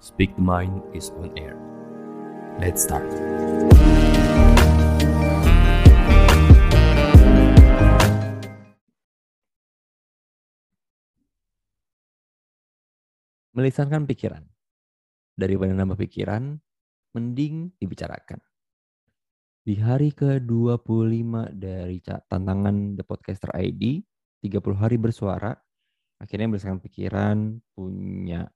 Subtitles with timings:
[0.00, 1.52] Speak the Mind is on air.
[2.56, 3.04] Let's start.
[13.52, 14.40] Melisankan pikiran.
[15.36, 16.56] Daripada nambah pikiran,
[17.12, 18.40] mending dibicarakan.
[19.68, 24.00] Di hari ke-25 dari tantangan The Podcaster ID,
[24.48, 25.52] 30 hari bersuara,
[26.16, 28.48] akhirnya melisankan pikiran, punya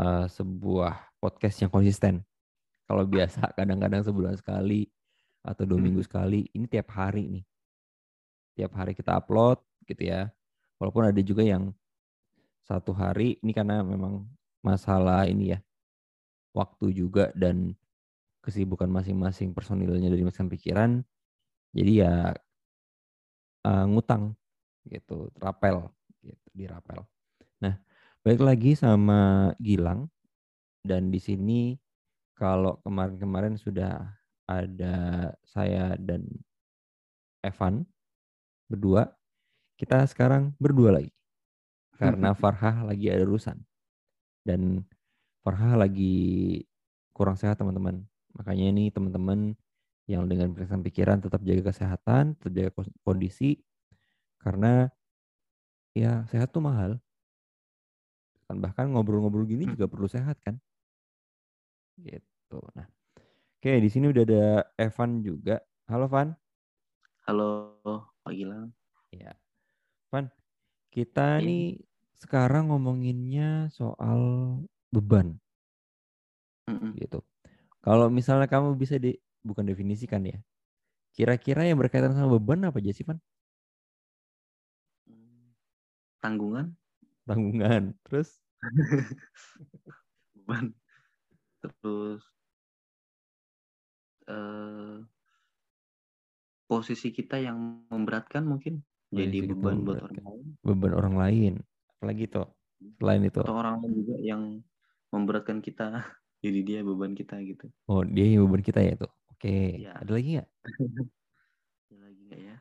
[0.00, 2.24] eh, sebuah podcast yang konsisten.
[2.88, 4.88] Kalau biasa kadang-kadang sebulan sekali
[5.44, 5.86] atau dua Hmm.
[5.92, 7.44] minggu sekali, ini tiap hari nih.
[8.56, 10.32] Tiap hari kita upload gitu ya.
[10.80, 11.72] Walaupun ada juga yang
[12.64, 14.30] satu hari ini karena memang
[14.62, 15.58] masalah ini ya
[16.54, 17.74] waktu juga dan
[18.46, 21.02] kesibukan masing-masing personilnya dari masing pikiran
[21.74, 22.14] jadi ya
[23.66, 24.38] eh, ngutang
[24.86, 25.90] gitu rapel
[26.22, 27.09] gitu dirapel
[28.20, 30.08] balik lagi sama Gilang.
[30.80, 31.76] Dan di sini
[32.36, 34.00] kalau kemarin-kemarin sudah
[34.48, 36.24] ada saya dan
[37.44, 37.84] Evan
[38.66, 39.12] berdua
[39.80, 41.12] kita sekarang berdua lagi.
[41.96, 43.56] Karena Farhah lagi ada urusan.
[44.44, 44.84] Dan
[45.40, 46.60] Farhah lagi
[47.16, 48.04] kurang sehat teman-teman.
[48.36, 49.56] Makanya ini teman-teman
[50.04, 52.70] yang dengan periksa pikiran tetap jaga kesehatan tetap jaga
[53.04, 53.60] kondisi.
[54.40, 54.88] Karena
[55.96, 57.00] ya sehat tuh mahal
[58.50, 59.78] kan bahkan ngobrol-ngobrol gini Hmm.
[59.78, 60.58] juga perlu sehat kan
[62.02, 62.86] gitu nah
[63.60, 66.34] oke di sini udah ada Evan juga halo Van
[67.28, 67.78] Halo,
[68.26, 68.74] Pak Gilang.
[69.14, 69.30] ya
[70.10, 70.26] Van
[70.90, 71.46] kita Iya.
[71.46, 71.62] nih
[72.18, 74.20] sekarang ngomonginnya soal
[74.90, 75.38] beban
[76.66, 76.92] Mm-mm.
[76.98, 77.22] gitu.
[77.80, 79.14] Kalau misalnya kamu bisa di
[79.46, 80.38] bukan definisikan ya.
[81.14, 83.18] Kira-kira yang berkaitan sama beban apa aja sih, Van?
[86.20, 86.76] Tanggungan,
[87.24, 87.94] Tanggungan.
[88.04, 88.39] Terus
[90.36, 90.72] beban,
[91.60, 92.22] terus
[94.28, 94.98] eh
[96.70, 98.78] posisi kita yang memberatkan mungkin
[99.10, 101.54] jadi Posisi kita beban buat orang lain beban orang lain.
[101.98, 102.46] Apalagi tuh
[102.96, 103.42] selain itu.
[103.42, 104.42] atau orang lain juga yang
[105.10, 105.90] memberatkan kita
[106.44, 107.66] jadi dia beban kita gitu.
[107.90, 109.10] Oh, dia yang beban kita ya tuh.
[109.34, 109.82] Oke.
[109.82, 109.98] Iya.
[109.98, 110.48] Ada lagi nggak?
[111.90, 112.56] Ada lagi nggak ya?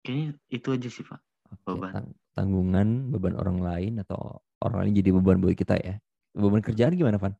[0.00, 1.20] Kayaknya itu aja sih Pak.
[1.52, 2.14] Oke, Beban.
[2.36, 5.96] Tang- tanggungan beban orang lain atau orang lain jadi beban buat kita ya.
[6.36, 7.32] Beban kerjaan gimana, Van?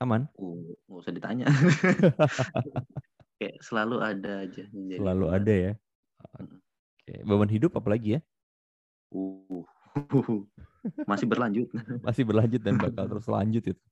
[0.00, 0.24] Aman?
[0.36, 1.44] Uh, nggak usah ditanya.
[3.40, 4.64] Kayak selalu ada aja.
[4.72, 5.36] yang jadi Selalu beban.
[5.36, 5.72] ada ya.
[6.40, 7.14] Oke.
[7.22, 8.20] Beban hidup apalagi ya?
[9.12, 9.64] Uh,
[11.10, 11.68] masih berlanjut.
[12.06, 13.84] Masih berlanjut dan bakal terus lanjut itu.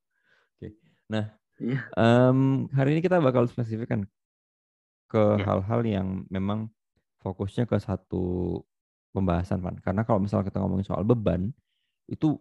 [0.56, 0.68] Oke.
[1.08, 1.86] Nah, Iya.
[1.94, 4.10] Em, hari ini kita bakal spesifikkan
[5.06, 5.46] ke Ya.
[5.46, 6.66] hal-hal yang memang
[7.22, 8.58] fokusnya ke satu
[9.14, 9.78] pembahasan, Van.
[9.78, 11.54] Karena kalau misalnya kita ngomongin soal beban,
[12.10, 12.34] itu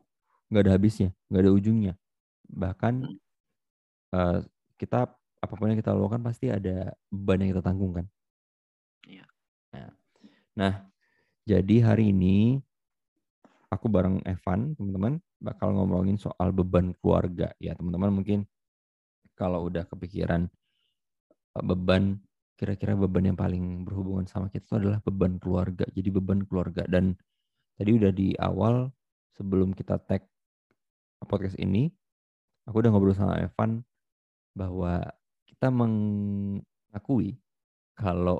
[0.49, 1.93] nggak ada habisnya, nggak ada ujungnya.
[2.49, 2.93] Bahkan
[4.17, 4.39] eh,
[4.81, 8.05] kita apa pun yang kita lakukan pasti ada beban yang kita tanggungkan.
[9.05, 9.25] Iya.
[9.75, 9.91] Nah,
[10.57, 10.73] nah,
[11.43, 12.63] jadi hari ini
[13.67, 17.51] aku bareng Evan, teman-teman, bakal ngomongin soal beban keluarga.
[17.59, 18.39] Ya, teman-teman mungkin
[19.35, 20.47] kalau udah kepikiran
[21.57, 22.21] uh, beban,
[22.63, 25.83] kira-kira beban yang paling berhubungan sama kita itu adalah beban keluarga.
[25.91, 26.87] Jadi beban keluarga.
[26.87, 27.19] Dan
[27.75, 28.87] tadi udah di awal,
[29.35, 30.23] sebelum kita tag
[31.27, 31.91] podcast ini,
[32.63, 33.83] aku udah ngobrol sama Evan
[34.55, 35.03] bahwa
[35.43, 37.35] kita mengakui
[37.99, 38.39] kalau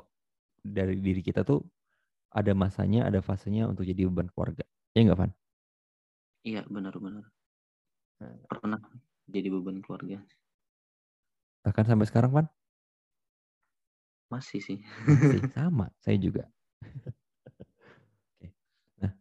[0.64, 1.60] dari diri kita tuh
[2.32, 4.64] ada masanya, ada fasenya untuk jadi beban keluarga.
[4.96, 5.32] Ya nggak, Van?
[6.48, 7.28] Iya benar-benar.
[8.24, 8.40] Nah.
[8.48, 8.80] Pernah
[9.28, 10.24] jadi beban keluarga.
[11.68, 12.48] Bahkan sampai sekarang, Van?
[14.34, 14.78] Masih sih.
[15.06, 16.50] Masih sama, saya juga.
[18.34, 18.50] Oke.
[18.98, 19.12] Nah,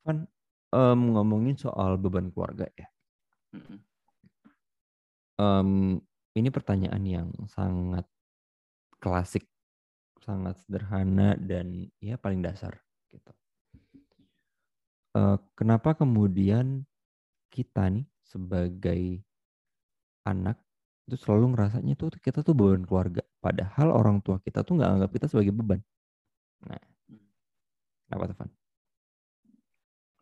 [0.00, 0.24] Van
[0.72, 2.88] em, ngomongin soal beban keluarga ya.
[5.36, 6.00] Em,
[6.32, 8.08] ini pertanyaan yang sangat
[8.96, 9.44] klasik,
[10.24, 12.80] sangat sederhana dan ya paling dasar
[13.12, 13.32] gitu.
[15.10, 16.86] Eh, kenapa kemudian
[17.50, 19.26] kita nih sebagai
[20.22, 20.62] anak
[21.10, 25.10] itu selalu ngerasanya tuh kita tuh beban keluarga, padahal orang tua kita tuh nggak anggap
[25.16, 25.80] kita sebagai beban.
[26.68, 26.82] Nah,
[28.10, 28.50] apa tuh Van?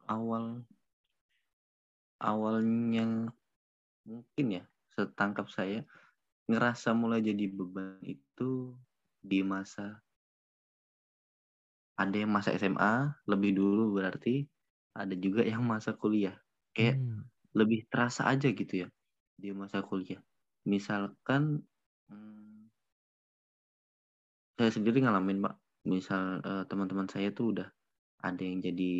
[0.09, 0.67] Awal
[2.31, 3.33] awalnya
[4.09, 4.65] mungkin ya
[4.95, 5.81] setangkap saya
[6.51, 8.75] ngerasa mulai jadi beban itu
[9.31, 10.03] di masa
[11.99, 12.95] ada yang masa SMA
[13.31, 14.47] lebih dulu berarti
[14.97, 16.37] ada juga yang masa kuliah
[16.75, 18.89] kayak Hmm, lebih terasa aja gitu ya
[19.43, 20.21] di masa kuliah.
[20.67, 21.63] Misalkan
[22.11, 22.71] hmm,
[24.59, 25.55] saya sendiri ngalamin pak,
[25.87, 27.69] misal eh, teman-teman saya tuh udah
[28.27, 28.93] ada yang jadi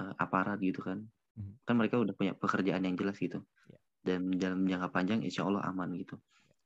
[0.00, 0.98] eh, aparat gitu kan,
[1.36, 1.52] Mhm.
[1.68, 3.40] kan mereka udah punya pekerjaan yang jelas gitu.
[3.70, 3.78] Ya.
[4.06, 6.16] dan dalam jangka panjang insya Allah aman gitu.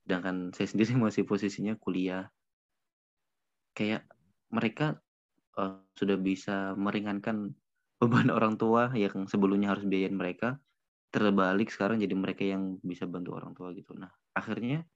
[0.05, 2.29] Sedangkan saya sendiri masih posisinya kuliah.
[3.75, 4.07] Kayak
[4.51, 4.99] mereka
[5.59, 7.55] eh, sudah bisa meringankan
[8.01, 10.57] beban orang tua yang sebelumnya harus biayain mereka
[11.11, 14.87] terbalik sekarang jadi mereka yang bisa bantu orang tua gitu nah akhirnya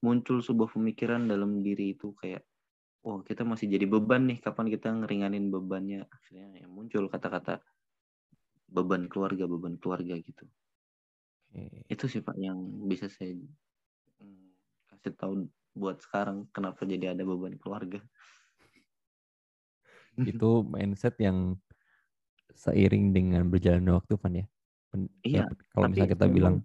[0.00, 2.46] muncul sebuah pemikiran dalam diri itu kayak
[3.02, 7.58] oh kita masih jadi beban nih kapan kita ngeringanin bebannya akhirnya yang muncul kata-kata
[8.70, 10.46] beban keluarga beban keluarga gitu
[11.54, 11.86] Oke.
[11.90, 13.34] itu sih pak yang bisa saya
[14.22, 14.46] mm,
[14.90, 15.32] kasih tahu
[15.76, 18.00] buat sekarang kenapa jadi ada beban keluarga
[20.24, 21.60] Itu mindset yang
[22.56, 24.46] seiring dengan berjalannya waktu Van ya.
[25.22, 26.56] Iya, ya, kalau misalnya kita memang- bilang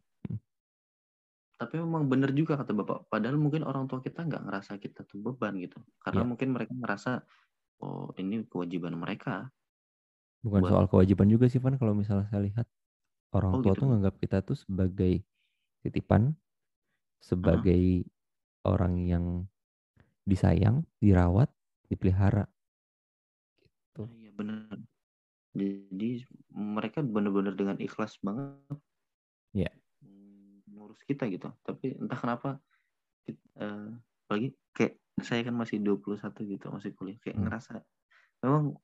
[1.57, 5.21] tapi memang benar juga kata bapak padahal mungkin orang tua kita nggak ngerasa kita tuh
[5.21, 6.29] beban gitu karena Iya.
[6.33, 7.21] mungkin mereka ngerasa
[7.85, 9.53] oh ini kewajiban mereka
[10.41, 12.65] bukan buat- soal kewajiban juga sih Van kalau misalnya saya lihat
[13.37, 13.85] orang Oh, tua gitu.
[13.85, 15.21] tuh nganggap kita tuh sebagai
[15.81, 16.33] titipan,
[17.21, 18.09] sebagai
[18.65, 19.25] orang yang
[20.25, 21.49] disayang, dirawat,
[21.87, 22.49] dipelihara.
[23.61, 24.01] Gitu.
[24.17, 24.81] iya benar
[25.55, 26.09] jadi
[26.51, 28.77] mereka benar-benar dengan ikhlas banget
[29.53, 29.71] Iya.
[30.03, 32.49] mm, ngurus kita gitu tapi entah kenapa
[33.59, 33.89] eh,
[34.27, 37.43] apalagi kayak saya kan masih 21 gitu masih kuliah kayak Hmm.
[37.43, 37.73] ngerasa
[38.43, 38.77] memang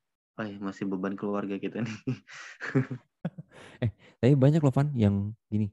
[0.44, 1.98] eh, masih beban keluarga kita nih
[4.22, 5.70] Tapi banyak loh Van yang gini.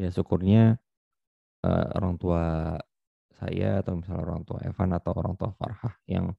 [0.00, 0.78] Ya syukurnya
[1.66, 2.42] eh, orang tua
[3.34, 6.34] saya atau misalnya orang tua Evan atau orang tua Farhah yang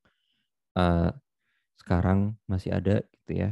[0.79, 1.11] eh,
[1.79, 3.51] sekarang masih ada gitu ya.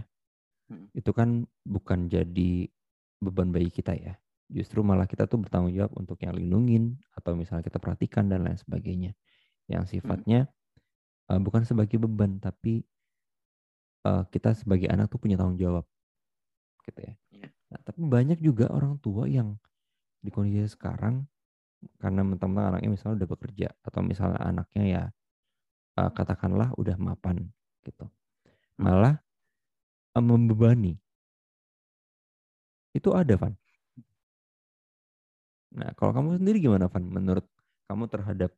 [0.71, 0.87] Hmm.
[0.95, 2.71] Itu kan bukan jadi
[3.19, 4.15] beban bagi kita ya.
[4.47, 8.55] Justru malah kita tuh bertanggung jawab untuk yang lindungin atau misalnya kita perhatikan dan lain
[8.55, 9.11] sebagainya.
[9.67, 10.47] Yang sifatnya
[11.27, 12.83] eh, bukan sebagai beban tapi
[14.07, 15.83] eh, kita sebagai anak tuh punya tanggung jawab
[16.87, 17.13] gitu ya.
[17.35, 17.47] Iya.
[17.71, 19.55] Nah, tapi banyak juga orang tua yang
[20.21, 21.25] di kondisi sekarang
[21.97, 25.03] karena mentang-mentang anaknya misalnya udah bekerja atau misalnya anaknya ya
[25.99, 27.47] eh, katakanlah udah mapan
[27.87, 28.05] gitu.
[28.77, 28.85] Hmm.
[28.85, 29.15] Malah
[30.19, 30.99] membebani.
[32.91, 33.55] Itu ada, Van.
[35.71, 37.07] Nah, kalau kamu sendiri gimana, Van?
[37.07, 37.47] Menurut
[37.87, 38.51] kamu terhadap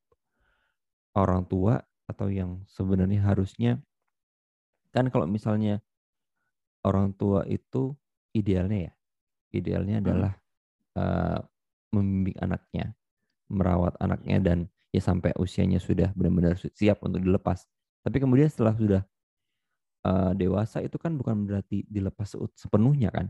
[1.13, 3.77] orang tua atau yang sebenarnya harusnya
[4.94, 5.81] kan kalau misalnya
[6.85, 7.94] orang tua itu
[8.33, 8.94] idealnya ya,
[9.53, 10.05] idealnya Hmm.
[10.05, 10.33] adalah
[10.94, 11.39] eh,
[11.94, 12.94] membimbing anaknya,
[13.50, 14.57] merawat anaknya dan
[14.94, 17.65] ya sampai usianya sudah benar-benar siap untuk dilepas.
[18.05, 19.01] Tapi kemudian setelah sudah
[20.03, 23.27] eh, dewasa itu kan bukan berarti dilepas sepenuhnya kan.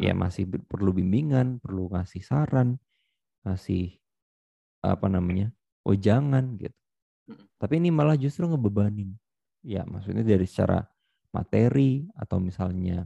[0.00, 0.24] Ya Hmm.
[0.24, 2.80] masih perlu bimbingan, perlu ngasih saran,
[3.44, 4.00] ngasih
[4.80, 5.52] apa namanya,
[5.84, 6.74] oh jangan gitu.
[7.28, 7.44] Mm.
[7.60, 9.12] Tapi ini malah justru ngebebanin.
[9.62, 10.80] Ya maksudnya dari secara
[11.30, 13.04] materi atau misalnya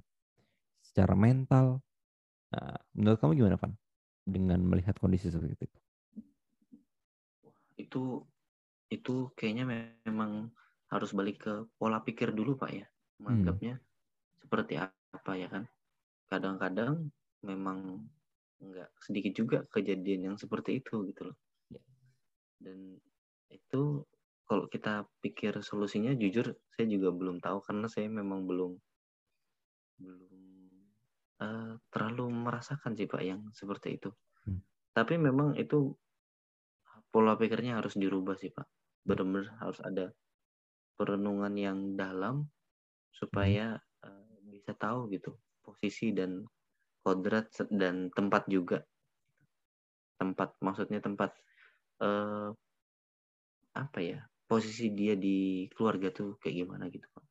[0.78, 1.82] secara mental.
[2.54, 3.74] Nah, menurut kamu gimana, Van?
[4.22, 5.78] Dengan melihat kondisi seperti itu.
[7.76, 8.24] itu
[8.88, 10.48] itu kayaknya memang
[10.96, 12.86] harus balik ke pola pikir dulu pak ya
[13.20, 13.80] menganggapnya
[14.40, 15.64] seperti apa ya kan?
[16.30, 17.10] Kadang-kadang
[17.42, 18.06] memang
[18.62, 21.36] nggak sedikit juga kejadian yang seperti itu gitu loh.
[21.68, 21.82] Ya.
[22.62, 22.78] dan
[23.52, 24.06] itu
[24.46, 28.72] kalau kita pikir solusinya jujur saya juga belum tahu karena saya memang belum
[29.98, 30.34] belum
[31.42, 34.10] eh, terlalu merasakan sih pak yang seperti itu.
[34.46, 34.62] Hmm.
[34.94, 35.98] tapi memang itu
[37.10, 38.64] pola pikirnya harus dirubah sih pak.
[39.02, 40.14] Benar-benar harus ada
[40.96, 42.48] perenungan yang dalam
[43.12, 46.44] supaya eh, bisa tahu gitu posisi dan
[47.04, 48.82] kodrat dan tempat juga
[50.16, 51.36] tempat maksudnya tempat
[52.00, 52.50] eh,
[53.76, 57.26] apa ya posisi dia di keluarga tuh kayak gimana gitu pak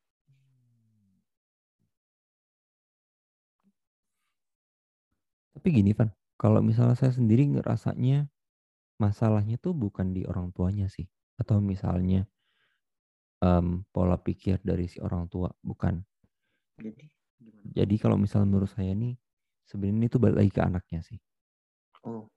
[5.55, 6.11] Tapi gini, Van.
[6.35, 8.27] Kalau misalnya saya sendiri ngerasanya
[8.99, 11.07] masalahnya tuh bukan di orang tuanya sih.
[11.41, 12.27] Atau misalnya
[13.45, 15.49] em, pola pikir dari si orang tua.
[15.69, 15.95] Bukan.
[16.79, 17.05] jadi
[17.39, 19.13] gimana Jadi kalau misalnya menurut saya nih,
[19.69, 21.19] sebenarnya itu balik lagi ke anaknya sih.
[22.03, 22.29] oh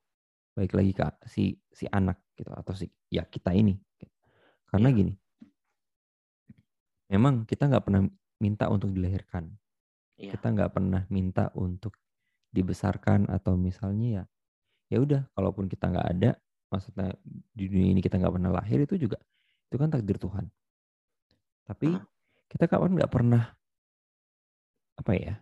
[0.59, 3.79] Baik lagi ke si si anak gitu atau si ya kita ini.
[4.69, 4.97] Karena Iya.
[4.99, 5.15] gini,
[7.13, 8.03] memang kita nggak pernah
[8.43, 9.55] minta untuk dilahirkan.
[10.19, 11.97] iya Kita nggak pernah minta untuk
[12.53, 14.25] dibesarkan atau misalnya ya
[14.89, 16.31] ya udah kalaupun kita nggak ada
[16.73, 17.13] maksudnya
[17.53, 19.21] di dunia ini kita nggak pernah lahir itu juga
[19.69, 20.49] itu kan takdir Tuhan
[21.69, 21.93] tapi
[22.49, 23.53] kita kapan nggak pernah
[24.97, 25.35] apa ya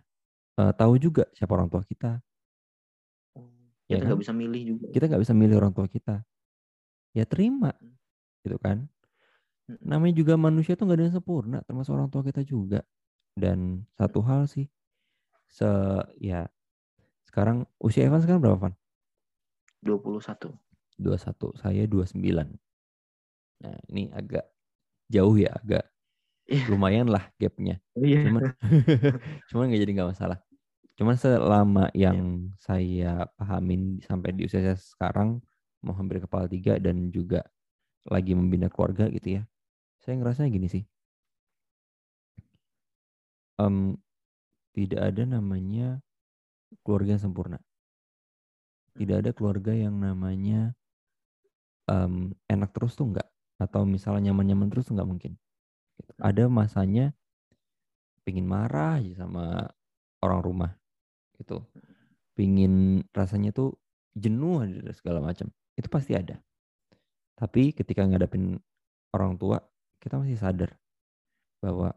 [0.59, 2.19] eh, tahu juga siapa orang tua kita
[3.37, 3.47] Oh,
[3.87, 4.23] Ya kita nggak kan?
[4.27, 6.15] bisa milih juga kita nggak bisa milih orang tua kita
[7.15, 7.71] ya terima
[8.43, 8.85] gitu kan
[9.67, 9.83] Mm-mm.
[9.83, 12.83] namanya juga manusia tuh nggak ada yang sempurna termasuk orang tua kita juga
[13.39, 14.67] dan satu hal sih
[15.47, 15.67] se
[16.19, 16.47] ya
[17.27, 18.73] sekarang usia Evan sekarang berapa Van?
[19.83, 20.51] 21.
[20.97, 22.57] 21, saya 29.
[23.61, 24.45] Nah, ini agak
[25.07, 25.85] jauh ya, agak.
[26.47, 27.83] Lumayan lah gapnya.
[27.99, 28.27] Iya.
[28.27, 28.41] Cuman
[29.51, 30.39] cuman nggak jadi nggak masalah.
[30.97, 35.43] Cuman selama yang saya pahamin sampai di usia saya sekarang
[35.85, 37.45] mau hampir kepala tiga dan juga
[38.07, 39.43] lagi membina keluarga gitu ya.
[40.01, 40.83] Saya ngerasanya gini sih.
[43.61, 43.99] Em,
[44.73, 45.99] tidak ada namanya
[46.81, 47.59] keluarga yang sempurna.
[48.97, 50.73] Tidak ada keluarga yang namanya
[51.91, 53.27] em, enak terus tuh enggak.
[53.61, 55.33] Atau misalnya nyaman-nyaman terus tuh enggak mungkin.
[55.97, 56.11] Gitu.
[56.21, 57.13] Ada masanya
[58.21, 59.71] pingin marah aja sama
[60.21, 60.71] orang rumah
[61.37, 61.63] gitu.
[62.33, 63.77] Pingin rasanya tuh
[64.13, 65.49] jenuh dan segala macam.
[65.77, 66.37] Itu pasti ada.
[67.37, 68.57] Tapi ketika ngadepin
[69.13, 69.61] orang tua,
[70.01, 70.73] kita masih sadar
[71.61, 71.93] bahwa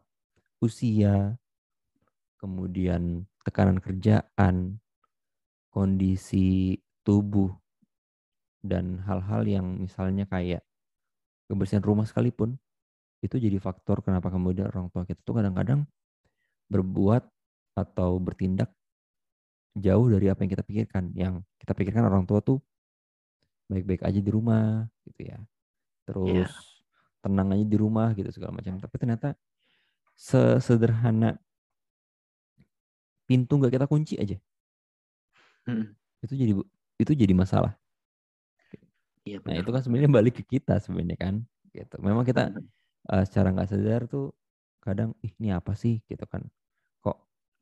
[0.60, 1.36] usia,
[2.36, 4.80] kemudian tekanan kerjaan,
[5.72, 7.52] kondisi tubuh,
[8.60, 10.60] dan hal-hal yang misalnya kayak
[11.48, 12.60] kebersihan rumah sekalipun,
[13.20, 15.84] itu jadi faktor kenapa kemudian orang tua kita tuh kadang-kadang
[16.72, 17.28] berbuat
[17.76, 18.72] atau bertindak
[19.76, 21.04] jauh dari apa yang kita pikirkan.
[21.14, 22.58] Yang kita pikirkan orang tua tuh
[23.70, 25.38] baik-baik aja di rumah gitu ya.
[26.08, 26.50] Terus
[27.20, 28.80] tenang aja di rumah gitu segala macam.
[28.80, 29.28] Tapi ternyata
[30.16, 31.36] sesederhana
[33.28, 34.36] pintu nggak kita kunci aja.
[35.68, 35.94] Mm.
[36.24, 36.52] Itu jadi
[37.00, 37.76] itu jadi masalah.
[39.20, 41.34] Iya Nah, itu kan sebenarnya balik ke kita sebenarnya kan.
[41.70, 41.96] Gitu.
[42.02, 42.50] Memang kita
[43.08, 44.36] Eh, secara nggak sadar tuh
[44.84, 46.44] kadang ih ini apa sih gitu kan.
[47.04, 47.16] Kok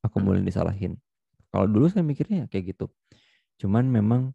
[0.07, 0.25] aku Hmm.
[0.27, 0.99] mulai disalahin.
[1.53, 2.91] Kalau dulu saya mikirnya kayak gitu.
[3.61, 4.35] Cuman memang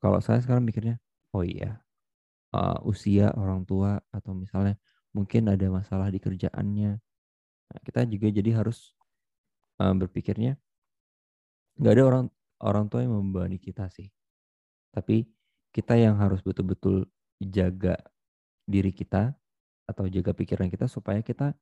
[0.00, 0.98] kalau saya sekarang mikirnya
[1.36, 1.84] oh iya
[2.56, 4.76] eh, usia orang tua atau misalnya
[5.16, 6.92] mungkin ada masalah di kerjaannya.
[7.70, 8.94] Nah, kita juga jadi harus
[9.82, 10.58] eh, berpikirnya
[11.80, 12.24] nggak ada orang
[12.60, 14.08] orang tua yang membebani kita sih.
[14.92, 15.28] Tapi
[15.72, 17.08] kita yang harus betul-betul
[17.40, 17.96] jaga
[18.68, 19.34] diri kita
[19.90, 21.52] atau jaga pikiran kita supaya kita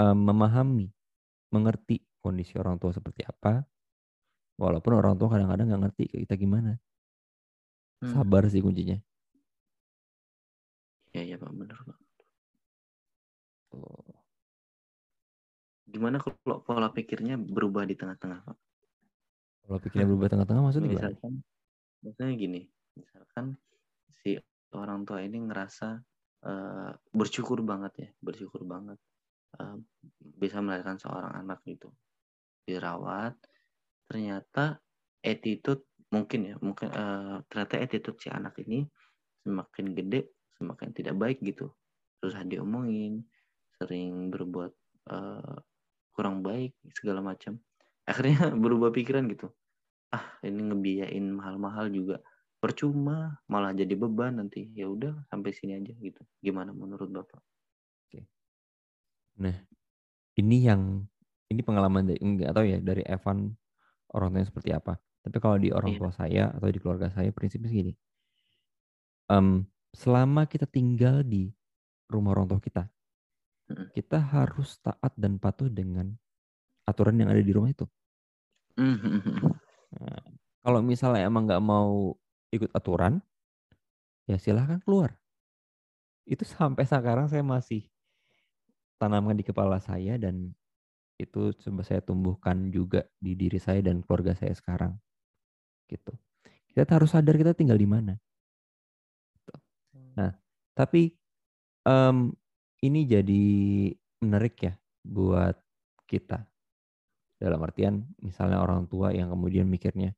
[0.00, 0.88] eh, memahami,
[1.52, 3.64] mengerti kondisi orang tua seperti apa.
[4.60, 6.76] Walaupun orang tua kadang-kadang nggak ngerti kita gimana.
[8.00, 8.12] Hmm.
[8.12, 8.96] Sabar sih kuncinya.
[11.12, 11.98] Iya iya Pak benar Pak.
[15.90, 18.58] Gimana kalau pola pikirnya berubah di tengah-tengah Pak?
[19.66, 21.08] Kalau pikirnya berubah tengah-tengah maksudnya gimana?
[21.10, 21.32] misalkan
[22.00, 22.60] misalnya gini
[22.96, 23.44] misalkan
[24.24, 24.40] si
[24.72, 26.00] orang tua ini ngerasa
[26.46, 28.98] eh, bersyukur banget ya bersyukur banget
[29.60, 29.76] eh,
[30.18, 31.92] bisa melahirkan seorang anak gitu.
[32.64, 33.36] Dirawat
[34.10, 34.82] ternyata
[35.22, 38.84] attitude mungkin ya mungkin eh, ternyata attitude si anak ini
[39.44, 41.72] semakin gede semakin tidak baik gitu.
[42.20, 43.24] Susah diomongin
[43.80, 44.72] sering berbuat
[45.12, 45.56] eh,
[46.12, 47.56] kurang baik segala macam.
[48.04, 49.48] Akhirnya berubah pikiran gitu.
[50.10, 52.18] Ah ini ngebiayain mahal-mahal juga
[52.62, 53.16] percuma
[53.52, 57.40] malah jadi beban nanti ya udah sampai sini aja gitu gimana menurut bapak
[60.40, 60.82] Ini yang
[61.50, 63.52] ini pengalaman dari enggak tahu ya dari Evan
[64.14, 64.94] orang tuanya seperti apa.
[65.20, 65.98] Tapi kalau di orang Iya.
[65.98, 67.92] tua saya atau di keluarga saya prinsipnya segini.
[69.30, 69.64] Em,
[69.96, 71.50] selama kita tinggal di
[72.12, 72.82] rumah orang tua kita,
[73.94, 76.06] kita harus taat dan patuh dengan
[76.90, 77.86] aturan yang ada di rumah itu.
[79.98, 80.22] Nah,
[80.64, 82.14] kalau misalnya emang nggak mau
[82.50, 83.22] ikut aturan,
[84.26, 85.14] ya silahkan keluar.
[86.26, 87.86] Itu sampai sekarang saya masih
[89.00, 90.52] tanamkan di kepala saya dan
[91.20, 94.96] itu coba saya tumbuhkan juga di diri saya dan keluarga saya sekarang.
[95.88, 96.12] Gitu.
[96.70, 98.14] Kita harus sadar kita tinggal di mana.
[100.16, 100.32] Nah,
[100.72, 101.12] tapi
[101.84, 102.32] em,
[102.80, 103.44] ini jadi
[104.24, 104.72] menarik ya
[105.04, 105.56] buat
[106.08, 106.46] kita.
[107.40, 110.12] Dalam artian misalnya orang tua yang kemudian mikirnya,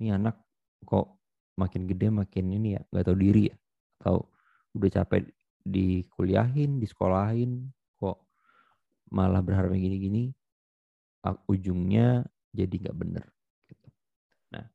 [0.00, 0.40] ini anak
[0.88, 1.21] kok
[1.58, 3.56] makin gede makin ini ya nggak tahu diri ya,
[4.02, 4.26] atau
[4.72, 5.28] udah capek
[5.62, 8.18] dikuliahin, disekolahin, kok
[9.12, 10.32] malah berharap yang gini-gini,
[11.46, 13.24] ujungnya jadi nggak bener.
[13.68, 13.88] Gitu.
[14.56, 14.66] Nah,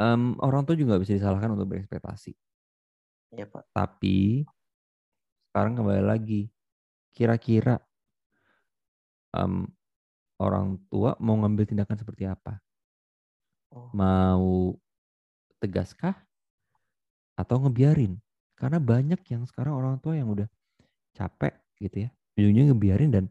[0.00, 2.32] em, orang tua juga bisa disalahkan untuk berekspektasi.
[3.36, 4.46] ya pak Tapi
[5.50, 6.48] sekarang kembali lagi,
[7.12, 7.80] kira-kira
[9.36, 9.68] em,
[10.40, 12.60] orang tua mau ngambil tindakan seperti apa?
[13.74, 13.90] Oh.
[13.94, 14.76] Mau
[15.62, 16.14] tegaskah
[17.36, 18.18] atau ngebiarin?
[18.56, 20.48] Karena banyak yang sekarang orang tua yang udah
[21.12, 23.24] capek gitu ya, ujungnya ngebiarin dan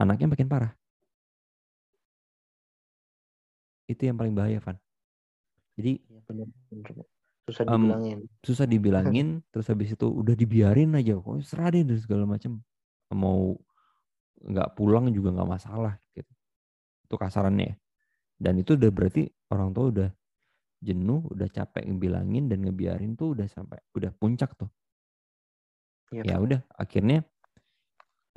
[0.00, 0.72] anaknya makin parah.
[3.88, 4.76] Itu yang paling bahaya, Van.
[5.78, 7.08] Jadi benar benar Pak.
[7.46, 12.26] susah dibilangin susah dibilangin terus habis itu udah dibiarin aja kok serah deh dan segala
[12.26, 12.58] macam
[13.14, 13.54] mau
[14.42, 16.32] nggak pulang juga nggak masalah gitu
[17.06, 17.66] Itu kasarannya.
[17.70, 17.74] ya.
[18.40, 20.10] Dan itu udah berarti orang tua udah
[20.82, 24.68] jenuh, udah capek ngebilangin dan ngebiarin tuh udah sampai udah puncak tuh.
[26.14, 27.26] Iya, Ya udah akhirnya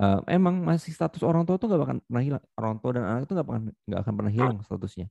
[0.00, 2.44] eh, emang masih status orang tua tuh nggak akan pernah hilang.
[2.58, 5.06] Orang tua dan anak itu nggak akan nggak akan pernah hilang statusnya.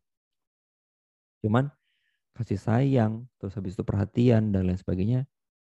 [1.39, 1.71] Cuman
[2.35, 5.27] kasih sayang, terus habis itu perhatian dan lain sebagainya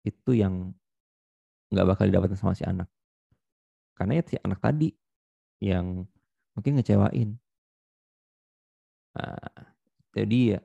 [0.03, 0.75] itu yang
[1.71, 2.91] nggak bakal didapatkan sama si anak.
[3.95, 4.91] Karena ya si anak tadi
[5.63, 6.03] yang
[6.59, 7.39] mungkin ngecewain.
[9.13, 9.72] Nah,
[10.13, 10.61] jadi ya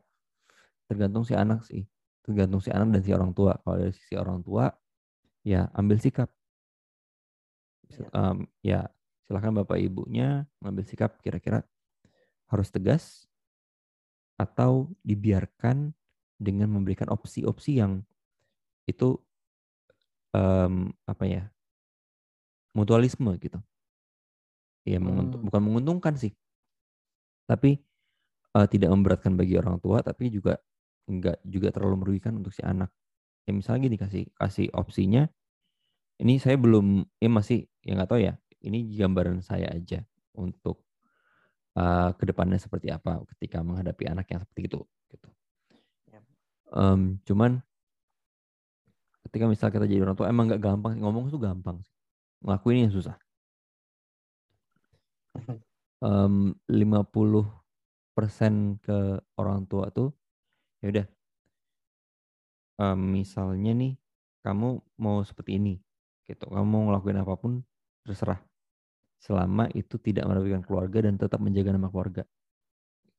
[0.88, 1.84] tergantung si anak sih.
[2.24, 3.56] Tergantung si anak dan si orang tua.
[3.64, 4.68] Kalau dari sisi orang tua,
[5.48, 6.28] ya ambil sikap.
[8.12, 8.92] Em, ya
[9.24, 11.64] silahkan bapak ibunya mengambil sikap kira-kira
[12.52, 13.28] harus tegas
[14.36, 15.96] atau dibiarkan
[16.36, 18.04] dengan memberikan opsi-opsi yang
[18.88, 19.16] itu
[20.36, 21.44] em, apa ya
[22.76, 23.58] mutualisme gitu.
[24.84, 25.48] Ya menguntung- Hmm.
[25.52, 26.32] bukan menguntungkan sih,
[27.44, 27.84] tapi
[28.56, 30.56] eh, tidak memberatkan bagi orang tua, tapi juga
[31.08, 32.92] enggak juga terlalu merugikan untuk si anak.
[33.48, 35.24] Ya misalnya gini kasih kasih opsinya,
[36.20, 38.36] ini saya belum, ya masih ya nggak tahu ya.
[38.64, 40.04] Ini gambaran saya aja
[40.36, 40.84] untuk
[41.78, 44.82] eh, ke depannya seperti apa ketika menghadapi anak yang seperti itu.
[45.12, 45.30] Gitu.
[46.76, 47.64] Em, cuman
[49.28, 51.02] ketika misal kita jadi orang tua emang nggak gampang sih.
[51.04, 51.94] ngomong tuh gampang sih.
[52.44, 53.16] ngelakuin yang susah.
[55.98, 57.67] Em, 50%
[58.82, 60.10] ke orang tua tuh
[60.82, 61.06] ya udah
[62.82, 63.94] em, misalnya nih
[64.42, 65.78] kamu mau seperti ini
[66.26, 66.50] gitu.
[66.50, 67.62] Kamu mau ngelakuin apa pun
[68.02, 68.42] terserah.
[69.22, 72.24] Selama itu tidak merugikan keluarga dan tetap menjaga nama keluarga.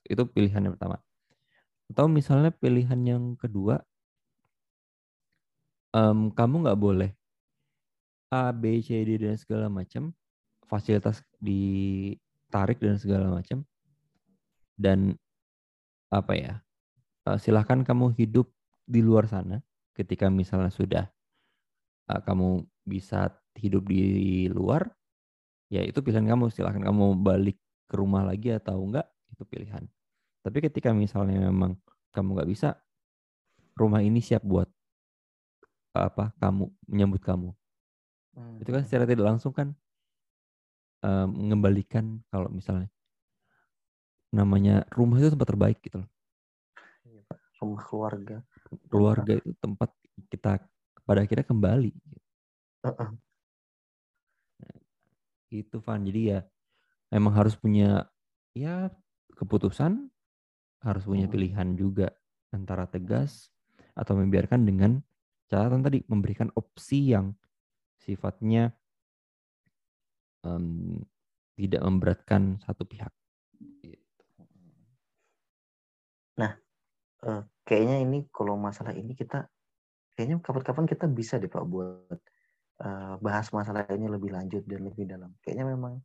[0.07, 0.99] Itu pilihan yang pertama.
[1.91, 3.81] Atau misalnya pilihan yang kedua
[5.95, 7.11] em, kamu nggak boleh
[8.29, 10.13] A B C D dan segala macam
[10.69, 13.65] fasilitas ditarik dan segala macam
[14.79, 15.19] dan
[16.09, 16.55] apa ya
[17.29, 18.49] eh, silahkan kamu hidup
[18.89, 19.61] di luar sana
[19.93, 21.05] ketika misalnya sudah
[22.09, 24.89] eh, kamu bisa hidup di luar
[25.69, 26.49] ya itu pilihan kamu.
[26.49, 27.59] Silahkan kamu balik
[27.91, 29.85] ke rumah lagi atau enggak itu pilihan.
[30.41, 31.77] Tapi ketika misalnya memang
[32.15, 32.79] kamu nggak bisa
[33.77, 34.71] rumah ini siap buat
[35.93, 37.51] apa kamu menyambut kamu.
[38.39, 38.63] Hmm.
[38.63, 39.75] itu kan secara tidak langsung kan
[41.03, 42.87] eh, mengembalikan kalau misalnya
[44.35, 46.11] namanya rumah itu tempat terbaik gitu loh
[47.09, 47.25] Iya.
[47.59, 48.37] Rumah keluarga.
[48.93, 49.91] keluarga itu tempat
[50.29, 50.61] kita
[51.09, 51.91] pada akhirnya kembali
[52.85, 53.11] Heeh.
[55.49, 56.41] gitu Van jadi ya
[57.13, 58.13] emang harus punya
[58.53, 58.93] ya
[59.33, 60.13] keputusan
[60.85, 61.35] harus punya Hmm.
[61.35, 62.13] pilihan juga
[62.53, 63.49] antara tegas
[63.97, 65.01] atau membiarkan dengan
[65.49, 67.33] catatan tadi memberikan opsi yang
[67.99, 68.77] sifatnya
[70.45, 71.01] em,
[71.59, 73.11] tidak memberatkan satu pihak
[76.39, 79.51] Eh, kayaknya ini kalau masalah ini kita
[80.15, 82.19] kayaknya kapan-kapan kita bisa deh Pak buat
[82.79, 85.35] eh, bahas masalah ini lebih lanjut dan lebih dalam.
[85.43, 85.99] Kayaknya memang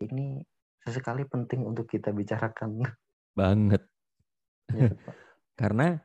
[0.00, 0.40] ini
[0.80, 2.80] sesekali penting untuk kita bicarakan.
[3.32, 3.82] banget
[4.72, 5.16] Ya, Pak.
[5.60, 6.00] karena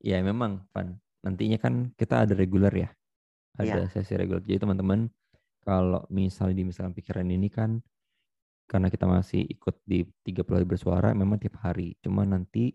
[0.00, 2.88] ya memang Van nantinya kan kita ada reguler ya
[3.60, 5.08] ada sesi reguler jadi teman-teman
[5.62, 7.78] kalau misalnya di misalkan pikiran ini kan
[8.68, 11.94] karena kita masih ikut di 30 hari bersuara memang tiap hari.
[12.00, 12.72] Cuma nanti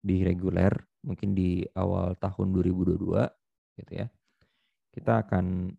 [0.00, 0.72] di reguler
[1.04, 2.96] mungkin di awal tahun 2022
[3.80, 4.08] gitu ya
[4.92, 5.70] kita akan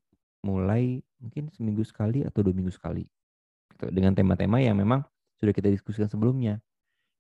[0.41, 3.05] mulai mungkin seminggu sekali atau dua minggu sekali
[3.75, 5.05] gitu, dengan tema-tema yang memang
[5.37, 6.57] sudah kita diskusikan sebelumnya.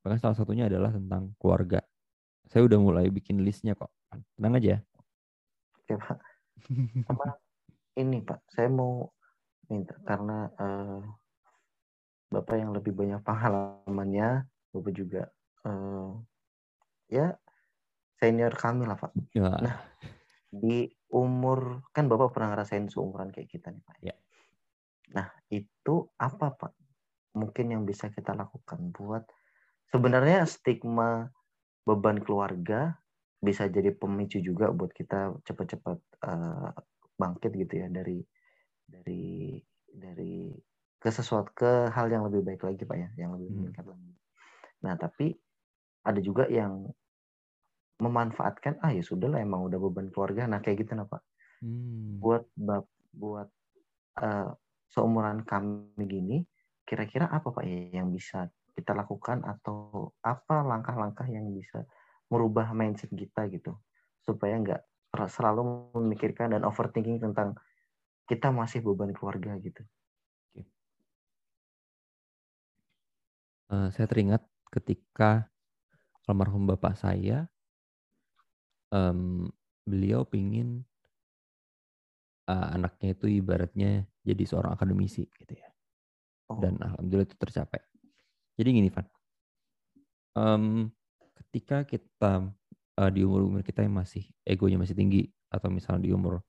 [0.01, 1.85] Bahkan salah satunya adalah tentang keluarga.
[2.49, 3.93] Saya udah mulai bikin listnya kok.
[4.33, 4.81] Tenang aja
[5.77, 6.17] Oke Pak.
[7.05, 7.25] Sama
[8.01, 9.05] ini Pak, saya mau
[9.69, 10.99] minta karena eh,
[12.31, 15.27] Bapak yang lebih banyak pengalamannya, Bapak juga
[15.67, 16.11] eh,
[17.11, 17.35] ya
[18.15, 19.11] senior kami lah Pak.
[19.35, 19.77] ya Nah.
[20.51, 23.97] Di umur kan Bapak pernah ngerasain seumuran kayak kita nih Pak.
[23.99, 24.15] Ya.
[25.11, 26.73] Nah itu apa Pak?
[27.35, 29.27] Mungkin yang bisa kita lakukan buat
[29.91, 31.27] sebenarnya stigma
[31.83, 32.95] beban keluarga
[33.41, 36.71] bisa jadi pemicu juga buat kita cepat-cepat eh,
[37.19, 38.23] bangkit gitu ya dari
[38.87, 39.57] dari
[39.91, 40.55] dari
[41.01, 43.57] ke sesuatu ke hal yang lebih baik lagi pak ya yang lebih Hmm.
[43.59, 44.11] meningkat lagi.
[44.85, 45.27] Nah tapi
[46.05, 46.73] ada juga yang
[48.01, 51.21] memanfaatkan ah ya sudah lah emang udah beban keluarga nah kayak gitu nah pak
[51.61, 52.17] Hmm.
[52.17, 53.45] buat bab buat
[54.21, 54.49] eh,
[54.89, 56.37] seumuran kami gini
[56.89, 61.85] kira-kira apa pak ya yang bisa kita lakukan atau apa langkah-langkah yang bisa
[62.33, 63.77] merubah mindset kita gitu
[64.25, 64.81] supaya nggak
[65.29, 67.53] selalu memikirkan dan overthinking tentang
[68.25, 69.85] kita masih beban keluarga gitu
[73.71, 75.47] uh, saya teringat ketika
[76.27, 77.47] almarhum bapak saya,
[78.91, 79.47] um,
[79.87, 80.83] beliau pingin
[82.51, 85.69] uh, anaknya itu ibaratnya jadi seorang akademisi gitu ya.
[86.51, 86.85] Dan oh.
[86.91, 87.79] alhamdulillah itu tercapai.
[88.59, 89.07] Jadi gini, Van.
[90.31, 90.91] Um,
[91.35, 92.51] ketika kita
[92.99, 96.39] uh, di umur-umur kita yang masih egonya masih tinggi atau misalnya di umur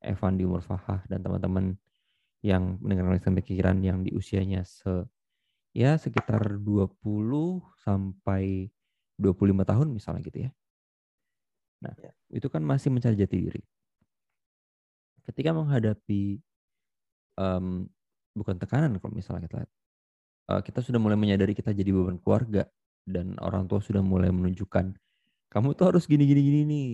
[0.00, 1.76] Evan, di umur Fahah dan teman-teman
[2.40, 5.04] yang mendengarkan pikiran yang di usianya se
[5.70, 6.98] ya sekitar 20
[7.86, 8.70] sampai
[9.20, 10.50] 25 tahun misalnya gitu ya.
[11.80, 12.12] Nah, ya.
[12.32, 13.62] itu kan masih mencari jati diri.
[15.24, 16.40] Ketika menghadapi
[17.38, 17.88] um,
[18.36, 19.72] bukan tekanan kalau misalnya kita lihat,
[20.52, 22.68] uh, kita sudah mulai menyadari kita jadi beban keluarga
[23.08, 24.92] dan orang tua sudah mulai menunjukkan
[25.50, 26.90] kamu tuh harus gini gini gini nih.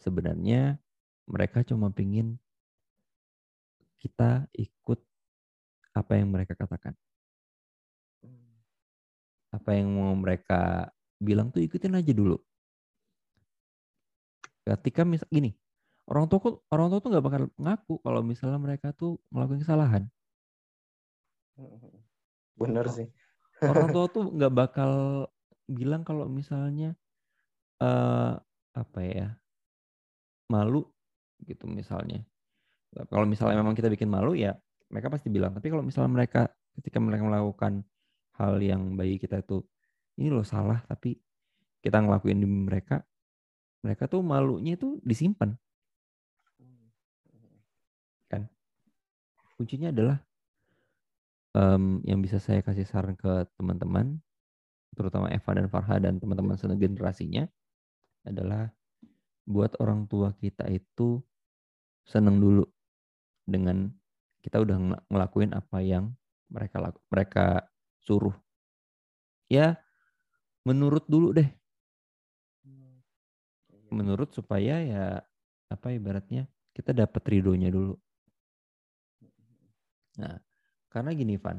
[0.00, 0.78] Sebenarnya
[1.26, 2.38] mereka cuma pingin
[4.00, 5.02] kita ikut
[5.92, 6.94] apa yang mereka katakan.
[9.50, 12.38] Apa yang mau mereka bilang tuh ikutin aja dulu.
[14.64, 15.52] Ketika misal gini,
[16.08, 20.02] orang tua orang tua tuh nggak bakal ngaku kalau misalnya mereka tuh melakukan kesalahan.
[22.56, 23.08] Bener sih.
[23.60, 24.92] orang tua tuh nggak bakal
[25.68, 26.96] bilang kalau misalnya
[27.82, 28.40] uh,
[28.72, 29.28] apa ya
[30.50, 30.86] malu
[31.44, 32.24] gitu misalnya.
[32.90, 34.58] Kalau misalnya memang kita bikin malu ya
[34.90, 35.54] mereka pasti bilang.
[35.54, 37.86] Tapi kalau misalnya mereka ketika mereka melakukan
[38.40, 39.60] hal yang bagi kita itu
[40.16, 41.20] ini loh salah tapi
[41.84, 43.04] kita ngelakuin di mereka
[43.80, 45.56] mereka tuh malunya itu disimpan.
[48.28, 48.44] Kan?
[49.56, 50.20] Kuncinya adalah
[51.56, 54.20] um, yang bisa saya kasih saran ke teman-teman
[54.92, 57.46] terutama Eva dan Farha dan teman-teman segenerasinya
[58.26, 58.68] adalah
[59.48, 61.22] buat orang tua kita itu
[62.04, 62.66] seneng dulu
[63.46, 63.88] dengan
[64.44, 66.12] kita udah ngelakuin apa yang
[66.50, 67.69] mereka laku, mereka
[68.04, 68.34] suruh.
[69.50, 69.78] Ya,
[70.62, 71.50] menurut dulu deh.
[73.90, 75.04] Menurut supaya ya
[75.66, 77.98] apa ibaratnya kita dapat ridhonya dulu.
[80.22, 80.38] Nah,
[80.90, 81.58] karena gini Van,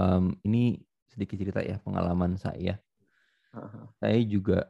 [0.00, 0.80] um, ini
[1.12, 2.80] sedikit cerita ya pengalaman saya.
[4.02, 4.66] Saya juga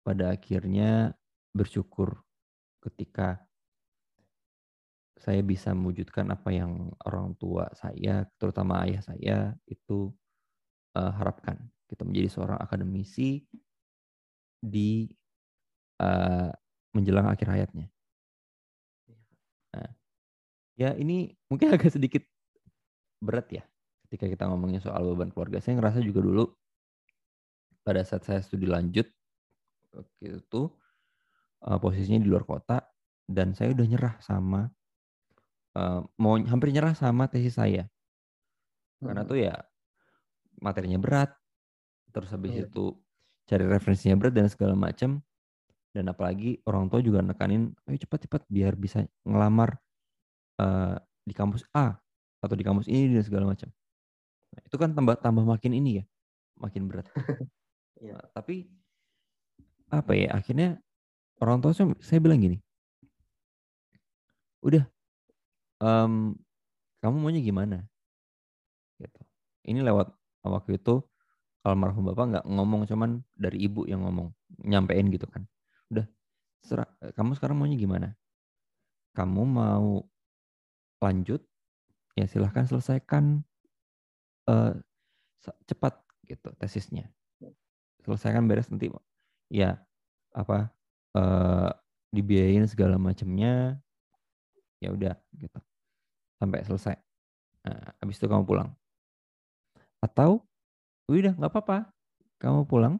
[0.00, 1.12] pada akhirnya
[1.52, 2.24] bersyukur
[2.80, 3.44] ketika
[5.22, 9.38] saya bisa mewujudkan apa yang orang tua saya, terutama ayah saya
[9.70, 10.10] itu
[10.98, 11.62] uh, harapkan.
[11.86, 13.46] Kita menjadi seorang akademisi
[14.58, 15.06] di
[16.02, 16.50] uh,
[16.90, 17.86] menjelang akhir hayatnya.
[19.78, 19.90] Nah,
[20.74, 22.26] ya ini mungkin agak sedikit
[23.22, 23.62] berat ya
[24.10, 25.62] ketika kita ngomongnya soal beban keluarga.
[25.62, 26.50] Saya ngerasa juga dulu
[27.86, 29.06] pada saat saya studi lanjut
[30.18, 30.62] itu
[31.62, 32.82] uh, posisinya di luar kota
[33.30, 34.66] dan saya udah nyerah sama
[35.76, 37.88] uh, mau hampir nyerah sama tesis saya.
[39.02, 39.30] Karena hmm.
[39.30, 39.54] tuh ya
[40.62, 41.30] materinya berat,
[42.14, 42.66] terus habis yeah.
[42.68, 42.94] itu
[43.50, 45.20] cari referensinya berat dan segala macam.
[45.92, 49.76] Dan apalagi orang tua juga nekanin, ayo cepat-cepat biar bisa ngelamar
[50.56, 52.00] uh, di kampus A
[52.40, 53.68] atau di kampus ini dan segala macam.
[54.56, 56.04] Nah, itu kan tambah tambah makin ini ya,
[56.56, 57.12] makin berat.
[58.00, 58.16] yeah.
[58.16, 58.72] nah, tapi
[59.92, 60.80] apa ya akhirnya
[61.44, 62.56] orang tua saya bilang gini,
[64.64, 64.88] udah
[65.82, 66.38] um,
[67.02, 67.82] kamu maunya gimana?
[69.02, 69.20] Gitu.
[69.66, 70.14] Ini lewat
[70.46, 71.02] waktu itu
[71.62, 74.30] almarhum bapak nggak ngomong cuman dari ibu yang ngomong
[74.62, 75.42] nyampein gitu kan.
[75.90, 76.06] Udah,
[76.62, 76.86] serah,
[77.18, 78.14] kamu sekarang maunya gimana?
[79.18, 80.06] Kamu mau
[81.02, 81.42] lanjut?
[82.14, 83.42] Ya silahkan selesaikan
[84.46, 84.76] uh,
[85.66, 87.10] cepat gitu tesisnya.
[88.02, 88.90] Selesaikan beres nanti
[89.48, 89.80] ya
[90.32, 90.70] apa
[91.16, 91.70] uh,
[92.12, 93.80] dibiayain segala macamnya
[94.82, 95.60] ya udah gitu
[96.42, 96.98] sampai selesai.
[97.62, 98.74] Nah, habis itu kamu pulang.
[100.02, 100.42] Atau
[101.06, 101.86] udah nggak apa-apa,
[102.42, 102.98] kamu pulang,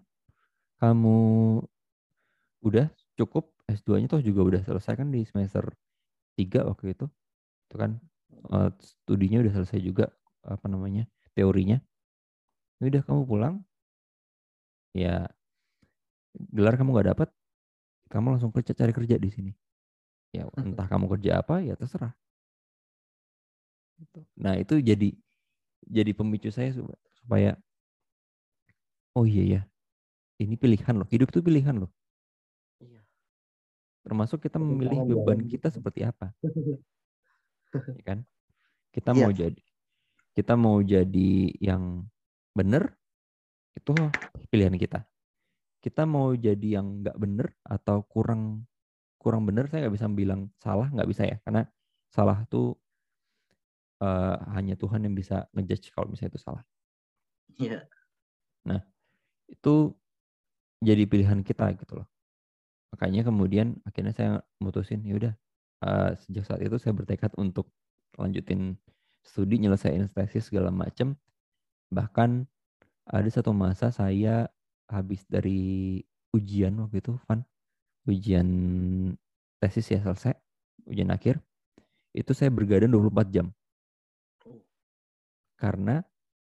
[0.79, 1.19] kamu
[2.63, 2.87] udah
[3.19, 5.67] cukup S2-nya tuh juga udah selesai kan di semester
[6.39, 7.11] 3 waktu itu.
[7.67, 7.99] Itu kan
[8.55, 10.07] uh, studinya udah selesai juga
[10.47, 11.11] apa namanya?
[11.33, 11.81] teorinya.
[12.79, 13.55] Udah kamu pulang.
[14.93, 15.27] Ya
[16.53, 17.29] gelar kamu nggak dapat,
[18.13, 19.53] kamu langsung kerja cari kerja di sini.
[20.33, 22.13] Ya entah kamu kerja apa ya terserah.
[24.03, 24.21] Gitu.
[24.43, 25.15] Nah itu jadi
[25.87, 26.75] jadi pemicu saya
[27.23, 27.55] supaya
[29.15, 29.63] oh iya ya
[30.43, 31.91] ini pilihan loh hidup itu pilihan loh.
[32.83, 33.07] Iya.
[34.03, 36.35] Termasuk kita memilih beban kita seperti apa,
[37.99, 38.19] ya kan?
[38.91, 39.23] Kita iya.
[39.23, 39.63] mau jadi
[40.33, 41.31] kita mau jadi
[41.63, 42.03] yang
[42.57, 42.91] benar
[43.79, 43.95] itu
[44.51, 45.07] pilihan kita.
[45.83, 48.67] Kita mau jadi yang nggak benar atau kurang
[49.23, 51.63] kurang benar saya nggak bisa bilang salah nggak bisa ya karena
[52.11, 52.75] salah tuh
[54.03, 56.65] uh, hanya Tuhan yang bisa ngejudge kalau misalnya itu salah.
[57.55, 57.87] Iya.
[59.53, 59.93] itu
[60.81, 62.09] jadi pilihan kita gitu loh.
[62.93, 65.35] Makanya kemudian akhirnya saya mutusin ya udah
[65.85, 67.69] eh, sejak saat itu saya bertekad untuk
[68.17, 68.77] lanjutin
[69.25, 71.15] studi nyelesain tesis segala macem.
[71.93, 72.49] Bahkan
[73.09, 74.51] ada satu masa saya
[74.89, 76.01] habis dari
[76.37, 77.45] ujian waktu itu, Van.
[78.09, 78.49] Ujian
[79.63, 80.35] tesis ya selesai,
[80.91, 81.39] ujian akhir.
[82.13, 83.47] Itu saya bergadang 24 jam.
[85.63, 86.03] Karena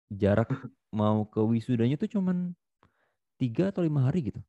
[0.10, 0.50] jarak
[1.00, 2.58] mau ke wisudanya itu cuman
[3.38, 4.42] tiga atau lima hari gitu.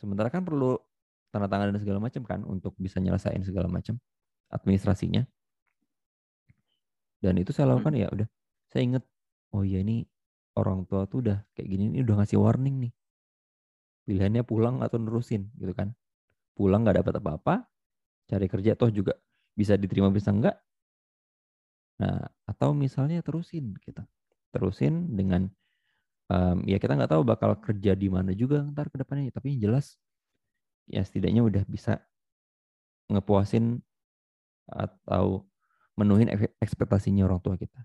[0.00, 0.80] Sementara kan perlu
[1.28, 4.00] tanda tangan dan segala macam kan untuk bisa nyelesain segala macam
[4.48, 5.28] administrasinya.
[7.18, 8.28] Dan itu saya lakukan ya udah.
[8.70, 9.04] Saya inget,
[9.50, 10.06] oh iya ini
[10.54, 12.92] orang tua tuh udah kayak gini, ini udah ngasih warning nih.
[14.06, 15.92] Pilihannya pulang atau nerusin gitu kan.
[16.54, 17.54] Pulang nggak dapat apa-apa,
[18.30, 19.18] cari kerja toh juga
[19.52, 20.56] bisa diterima bisa enggak.
[21.98, 24.06] Nah, atau misalnya terusin kita.
[24.54, 25.50] Terusin dengan
[26.30, 29.68] um, ya kita nggak tahu bakal kerja di mana juga ntar ke depannya tapi yang
[29.68, 29.98] jelas
[30.88, 32.00] ya setidaknya udah bisa
[33.12, 33.80] ngepuasin
[34.68, 35.48] atau
[35.96, 37.80] menuhin ek- ekspektasinya orang tua kita.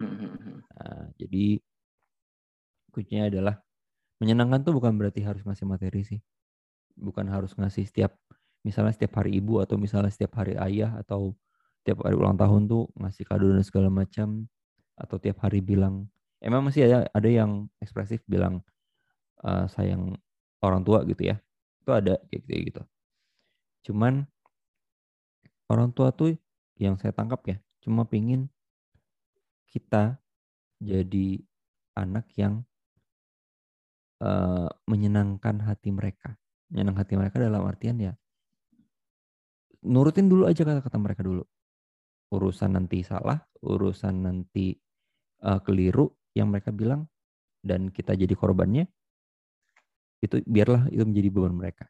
[0.00, 0.64] Mhm.
[0.64, 1.60] Nah, jadi
[2.92, 3.54] kuncinya adalah
[4.18, 6.20] menyenangkan tuh bukan berarti harus ngasih materi sih.
[6.98, 8.16] Bukan harus ngasih setiap
[8.66, 11.36] misalnya setiap hari ibu atau misalnya setiap hari ayah atau
[11.88, 14.44] tiap hari ulang tahun tuh ngasih kado dan segala macam
[14.92, 16.04] atau tiap hari bilang
[16.44, 18.60] emang masih ada ada yang ekspresif bilang
[19.40, 20.20] eh, sayang
[20.60, 21.40] orang tua gitu ya.
[21.80, 22.82] Itu ada kayak gitu, gitu.
[23.88, 24.28] Cuman
[25.72, 26.36] orang tua tuh
[26.76, 28.52] yang saya tangkap ya cuma pingin
[29.72, 30.20] kita
[30.84, 31.40] jadi
[31.96, 32.68] anak yang
[34.20, 36.36] eh, menyenangkan hati mereka.
[36.68, 38.12] Menyenangkan hati mereka dalam artian ya
[39.84, 41.44] nurutin dulu aja kata-kata mereka dulu.
[42.28, 44.76] Urusan nanti salah, urusan nanti
[45.42, 47.08] eh, keliru yang mereka bilang
[47.64, 48.86] dan kita jadi korbannya
[50.18, 51.86] itu biarlah itu menjadi beban mereka.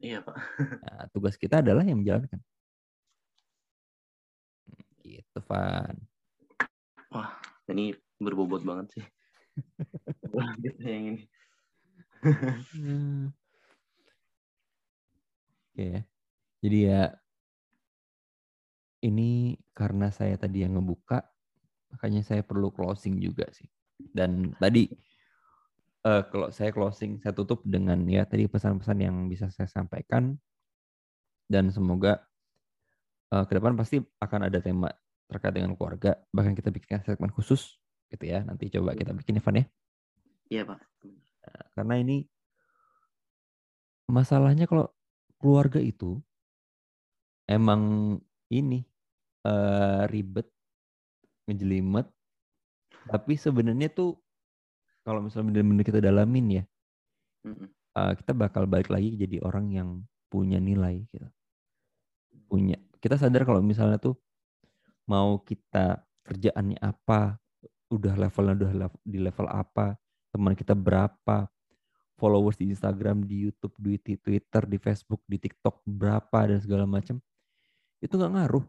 [0.00, 0.36] Iya, Pak.
[0.88, 2.40] Nah, tugas kita adalah yang menjalankan.
[5.04, 5.98] Gitu, Van.
[7.68, 9.04] Ini berbobot banget sih.
[10.36, 11.22] Lanjut yang ini.
[12.74, 13.30] Hmm.
[15.70, 16.00] Oke ya.
[16.64, 17.02] Jadi ya
[19.04, 21.22] ini karena saya tadi yang ngebuka,
[21.94, 23.68] makanya saya perlu closing juga sih.
[23.98, 24.90] Dan tadi
[26.06, 30.34] eh, kalau saya closing, saya tutup dengan ya tadi pesan-pesan yang bisa saya sampaikan
[31.46, 32.22] dan semoga
[33.34, 34.90] eh, ke depan pasti akan ada tema
[35.28, 36.18] terkait dengan keluarga.
[36.34, 38.42] Bahkan kita bikin segmen khusus gitu ya.
[38.42, 39.64] Nanti coba kita bikin Evan ya.
[40.48, 40.80] Iya, Pak.
[41.76, 42.24] Karena ini
[44.08, 44.88] masalahnya kalau
[45.36, 46.18] keluarga itu
[47.44, 48.16] emang
[48.52, 48.84] ini
[49.44, 50.48] eh, ribet,
[51.48, 52.06] ngejelimet,
[53.08, 54.16] tapi sebenarnya tuh
[55.04, 56.64] kalau misalnya benar-benar kita dalamin ya,
[57.96, 59.88] eh, kita bakal balik lagi jadi orang yang
[60.28, 61.28] punya nilai gitu.
[62.48, 62.76] Punya.
[63.00, 64.16] Kita sadar kalau misalnya tuh
[65.08, 67.40] mau kita kerjaannya apa,
[67.88, 69.96] udah levelnya udah di level apa,
[70.28, 71.48] teman kita berapa,
[72.20, 76.84] followers di Instagram, di YouTube, di Twi- Twitter, di Facebook, di TikTok berapa dan segala
[76.84, 77.16] macam,
[77.98, 78.64] itu nggak ngaruh.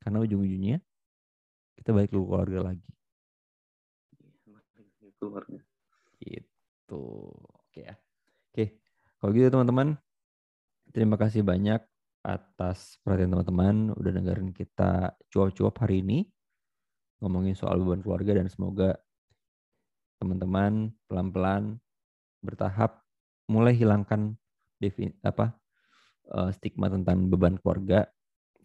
[0.00, 0.78] Karena ujung-ujungnya
[1.76, 2.90] kita balik ke keluarga lagi.
[5.20, 5.60] Keluarga.
[6.20, 7.04] Gitu.
[7.68, 7.94] Oke ya.
[8.50, 8.80] Oke.
[9.20, 10.00] Kalau gitu teman-teman,
[10.96, 11.84] terima kasih banyak
[12.24, 16.18] atas perhatian teman-teman udah dengerin kita cuap-cuap hari ini
[17.20, 18.96] ngomongin soal beban keluarga dan semoga
[20.20, 21.80] teman-teman pelan-pelan
[22.44, 23.04] bertahap
[23.48, 24.36] mulai hilangkan
[24.80, 25.59] defi- apa
[26.30, 28.06] eh, stigma tentang beban keluarga.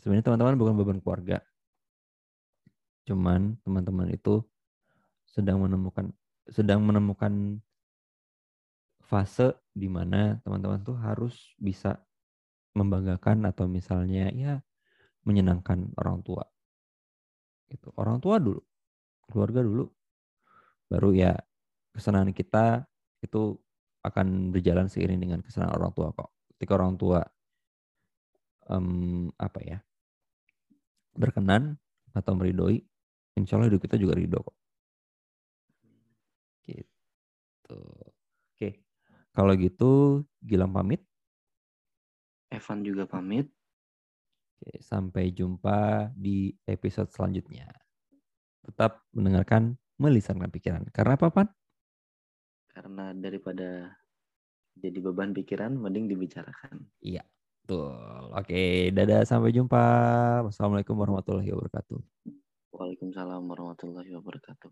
[0.01, 1.37] Sebenarnya teman-teman bukan beban keluarga.
[3.05, 4.41] Cuman teman-teman itu
[5.25, 6.13] sedang menemukan
[6.45, 7.57] sedang menemukan
[9.05, 12.01] fase di mana teman-teman tuh harus bisa
[12.73, 14.61] membanggakan atau misalnya ya
[15.25, 16.45] menyenangkan orang tua.
[17.69, 17.89] Gitu.
[17.97, 18.61] Orang tua dulu,
[19.25, 19.89] keluarga dulu,
[20.89, 21.33] baru ya
[21.95, 22.85] kesenangan kita
[23.25, 23.57] itu
[24.05, 26.29] akan berjalan seiring dengan kesenangan orang tua kok.
[26.53, 27.25] Ketika orang tua
[28.69, 29.77] em, apa ya
[31.15, 31.79] berkenan
[32.11, 32.83] atau meridoi,
[33.39, 34.57] insya Allah hidup kita juga ridho kok.
[36.67, 37.81] Gitu.
[38.55, 38.69] Oke,
[39.31, 41.01] kalau gitu Gilang pamit.
[42.53, 43.49] Evan juga pamit.
[44.55, 47.67] Oke, sampai jumpa di episode selanjutnya.
[48.63, 50.85] Tetap mendengarkan melisankan pikiran.
[50.93, 51.47] Karena apa, Pan?
[52.71, 53.97] Karena daripada
[54.77, 56.87] jadi beban pikiran, mending dibicarakan.
[57.65, 58.29] Betul.
[58.29, 59.81] Oke, dadah sampai jumpa.
[60.45, 61.97] Wassalamualaikum warahmatullahi wabarakatuh.
[62.69, 64.69] Waalaikumsalam warahmatullahi wabarakatuh.